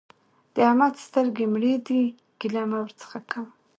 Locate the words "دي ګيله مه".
1.87-2.77